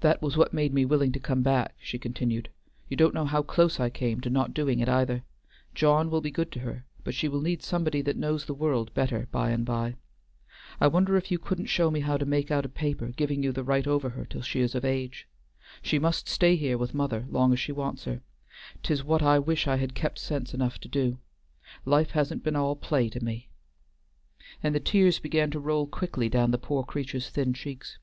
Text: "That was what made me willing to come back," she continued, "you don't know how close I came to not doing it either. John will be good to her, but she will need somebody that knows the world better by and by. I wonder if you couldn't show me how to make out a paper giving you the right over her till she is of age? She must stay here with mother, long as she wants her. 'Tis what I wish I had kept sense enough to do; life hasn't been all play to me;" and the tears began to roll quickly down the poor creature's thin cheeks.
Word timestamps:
"That 0.00 0.22
was 0.22 0.34
what 0.34 0.54
made 0.54 0.72
me 0.72 0.86
willing 0.86 1.12
to 1.12 1.20
come 1.20 1.42
back," 1.42 1.74
she 1.78 1.98
continued, 1.98 2.48
"you 2.88 2.96
don't 2.96 3.12
know 3.12 3.26
how 3.26 3.42
close 3.42 3.78
I 3.78 3.90
came 3.90 4.18
to 4.22 4.30
not 4.30 4.54
doing 4.54 4.78
it 4.80 4.88
either. 4.88 5.24
John 5.74 6.08
will 6.08 6.22
be 6.22 6.30
good 6.30 6.50
to 6.52 6.60
her, 6.60 6.86
but 7.04 7.12
she 7.14 7.28
will 7.28 7.42
need 7.42 7.62
somebody 7.62 8.00
that 8.00 8.16
knows 8.16 8.46
the 8.46 8.54
world 8.54 8.94
better 8.94 9.28
by 9.30 9.50
and 9.50 9.66
by. 9.66 9.96
I 10.80 10.86
wonder 10.86 11.18
if 11.18 11.30
you 11.30 11.38
couldn't 11.38 11.66
show 11.66 11.90
me 11.90 12.00
how 12.00 12.16
to 12.16 12.24
make 12.24 12.50
out 12.50 12.64
a 12.64 12.68
paper 12.70 13.08
giving 13.08 13.42
you 13.42 13.52
the 13.52 13.62
right 13.62 13.86
over 13.86 14.08
her 14.08 14.24
till 14.24 14.40
she 14.40 14.60
is 14.60 14.74
of 14.74 14.86
age? 14.86 15.28
She 15.82 15.98
must 15.98 16.30
stay 16.30 16.56
here 16.56 16.78
with 16.78 16.94
mother, 16.94 17.26
long 17.28 17.52
as 17.52 17.60
she 17.60 17.72
wants 17.72 18.04
her. 18.04 18.22
'Tis 18.82 19.04
what 19.04 19.20
I 19.22 19.38
wish 19.38 19.68
I 19.68 19.76
had 19.76 19.94
kept 19.94 20.18
sense 20.18 20.54
enough 20.54 20.78
to 20.78 20.88
do; 20.88 21.18
life 21.84 22.12
hasn't 22.12 22.42
been 22.42 22.56
all 22.56 22.74
play 22.74 23.10
to 23.10 23.22
me;" 23.22 23.50
and 24.62 24.74
the 24.74 24.80
tears 24.80 25.18
began 25.18 25.50
to 25.50 25.60
roll 25.60 25.86
quickly 25.86 26.30
down 26.30 26.52
the 26.52 26.56
poor 26.56 26.82
creature's 26.84 27.28
thin 27.28 27.52
cheeks. 27.52 27.98